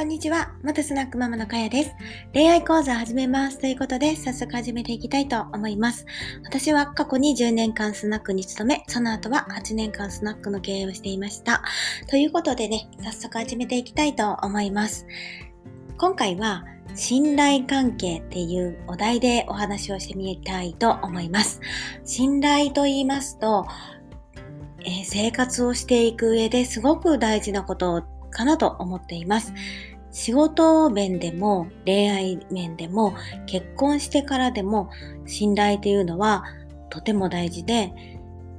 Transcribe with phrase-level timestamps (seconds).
[0.00, 0.54] こんにちは。
[0.62, 1.94] 元スナックママのかやです。
[2.32, 3.58] 恋愛講座始めます。
[3.58, 6.06] ということで、早速始めていきたいと思います。
[6.42, 11.62] 私は過去に10年間スナックに勤め、その後は8年間スナックの経営をしていました。
[12.08, 15.06] ということでね、早速始めていきたいと思います。
[15.98, 16.64] 今回は、
[16.94, 21.60] 信頼関係っていうお題でお話をしてみたいと思います。
[22.06, 23.66] 信頼と言いますと、
[24.78, 29.52] えー、生活をしていく上ですごく大事なことかなと思っています。
[30.12, 33.14] 仕事面でも恋愛面でも
[33.46, 34.90] 結婚してからでも
[35.26, 36.44] 信頼というのは
[36.88, 37.92] とても大事で、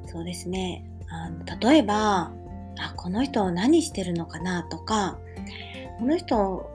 [0.06, 0.86] そうですね。
[1.10, 2.32] あの例えば
[2.80, 5.18] あ、この人何してるのかなとか、
[6.00, 6.70] この人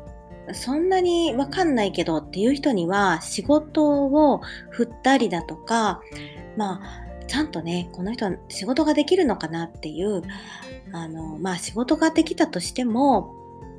[0.52, 4.40] そんなにわかんないけどっていう人には仕事を
[4.70, 6.00] 振ったりだとか、
[6.56, 10.22] まあ、ちゃんとね、この人仕事ができるのかなっていう、
[10.92, 13.34] あの、まあ仕事ができたとしても、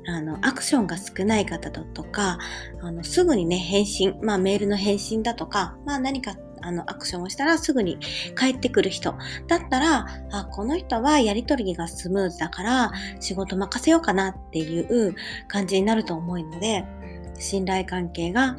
[0.08, 2.38] あの、アクションが少ない方だとか、
[2.80, 7.98] あの、すぐにね、返信、まあメールの返信だとか、まあ何かあの、アクションをしたらすぐに
[8.38, 9.14] 帰ってくる人
[9.46, 15.14] だったら、あ、この人はやりとりがスムーズだから仕事任せようかなっていう
[15.46, 16.84] 感じになると思うので、
[17.38, 18.56] 信頼関係が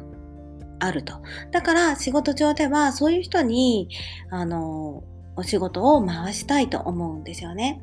[0.78, 1.14] あると。
[1.50, 3.88] だから仕事上ではそういう人に、
[4.30, 5.02] あの、
[5.36, 7.80] お仕事を回したいと思うんですよね。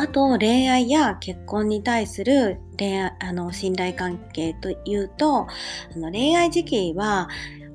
[0.00, 5.48] あと、恋愛や結婚に対する恋愛、あの、信頼関係というと、あ
[5.96, 7.28] の恋愛時期は、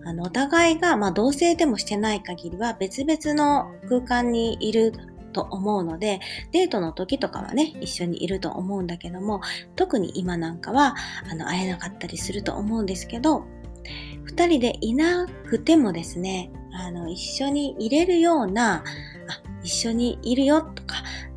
[0.06, 4.94] あの、お互いが、まあ、同性でもしてない限りは別々の空間にいる
[5.34, 6.22] と思うので、
[6.54, 9.42] デートの時とかはね、一緒にいると思うんだけども、
[9.76, 10.96] 特に今なんかは、
[11.30, 13.44] あの、会えなかったりすると思うんですけど、
[14.24, 18.84] 二人でいなくてもですね、あの、一緒にいれるような、あ、
[19.62, 20.83] 一緒にいるよと、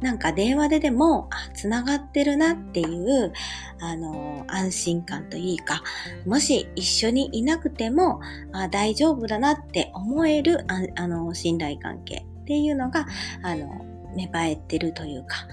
[0.00, 3.32] なんか電話ででも、あ、つながってるなっていう、
[3.80, 5.82] あの、安心感といいか、
[6.26, 8.20] もし一緒にいなくても、
[8.52, 13.06] あ大丈夫だなって思える、ああの、信頼関係っていうのが、
[13.42, 15.46] あの、芽生えてるというか、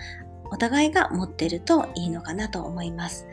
[0.52, 3.28] お互いが持ってるといいのかなと思います。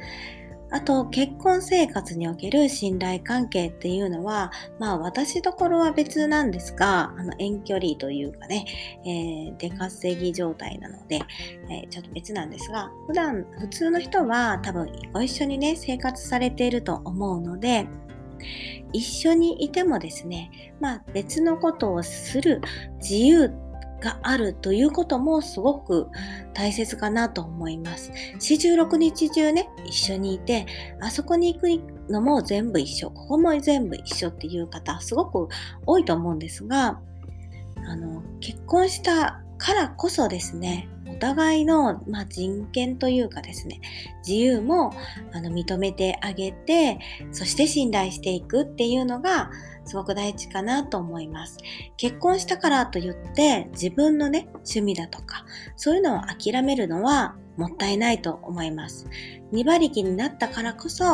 [0.70, 8.66] あと、結婚生活における信頼関係っていうのは、まあ私ところは別なんですが、あの遠距離というかね、
[9.04, 11.20] えー、出稼ぎ状態なので、
[11.68, 17.88] えー、ちょっと別なんですが、普段普通の人は多分ご一緒にね、生活されていると思うので、
[18.92, 20.50] 一緒にいてもですね、
[20.80, 22.60] まあ別のことをする
[22.98, 23.52] 自由
[24.00, 26.08] があるということもすごく
[26.54, 28.12] 大切かなと思います。
[28.38, 30.66] 四十六日中ね、一緒にいて、
[31.00, 31.68] あそこに行く
[32.10, 35.48] のも全部一緒、ここも全部一緒っていう方、すごく
[35.86, 37.00] 多いと思うんですが、
[37.86, 40.88] あの、結婚したからこそですね、
[41.20, 43.80] 互いの、まあ、人権というかですね、
[44.26, 44.92] 自由も
[45.32, 46.98] あの認めてあげて、
[47.30, 49.50] そして信頼していくっていうのが
[49.84, 51.58] すごく大事かなと思います。
[51.96, 55.44] 結婚したからといって自分のね、趣味だとか、
[55.76, 59.06] そういうのを諦めるのはもったいないと思います。
[59.52, 61.04] 2馬力になったからこそ、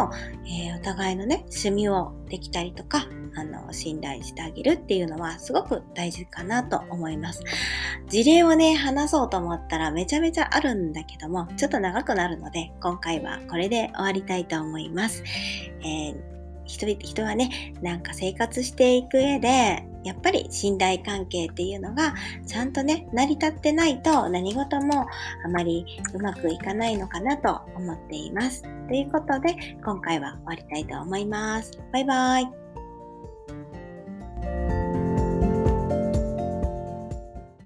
[0.46, 7.42] えー、お互いのね、趣味をできたりとか、あの、信頼してあげるっていうのはすごく大事かなと思います。
[8.08, 15.24] 事例をね、話そうと思ったらめちゃめちゃあるんだけども、ちょっと長くなるので、今回はこれで終わりたいと思います。
[15.80, 16.36] えー
[16.66, 22.14] 人人はね、なんか生活していく上で、やっぱり信頼関係っていうのが、
[22.46, 25.06] ちゃんとね、成り立ってないと何事も
[25.44, 25.84] あまり
[26.14, 28.62] うまくいかないのかなと思っています。
[28.88, 31.72] ということで、今回は終わりたいと思います。
[31.92, 32.85] バイバイ。